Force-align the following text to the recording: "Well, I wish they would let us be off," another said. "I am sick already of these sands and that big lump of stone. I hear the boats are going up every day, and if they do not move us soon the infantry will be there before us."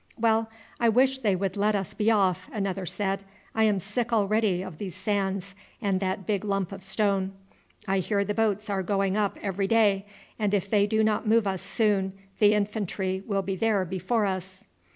"Well, 0.19 0.49
I 0.79 0.89
wish 0.89 1.19
they 1.19 1.35
would 1.35 1.55
let 1.55 1.75
us 1.75 1.93
be 1.93 2.09
off," 2.09 2.49
another 2.51 2.87
said. 2.87 3.23
"I 3.53 3.65
am 3.65 3.79
sick 3.79 4.11
already 4.11 4.63
of 4.63 4.79
these 4.79 4.95
sands 4.95 5.53
and 5.79 5.99
that 5.99 6.25
big 6.25 6.43
lump 6.43 6.71
of 6.71 6.81
stone. 6.83 7.33
I 7.87 7.99
hear 7.99 8.25
the 8.25 8.33
boats 8.33 8.67
are 8.67 8.81
going 8.81 9.15
up 9.15 9.37
every 9.43 9.67
day, 9.67 10.07
and 10.39 10.55
if 10.55 10.67
they 10.67 10.87
do 10.87 11.03
not 11.03 11.27
move 11.27 11.45
us 11.45 11.61
soon 11.61 12.13
the 12.39 12.55
infantry 12.55 13.21
will 13.27 13.43
be 13.43 13.55
there 13.55 13.85
before 13.85 14.25
us." 14.25 14.63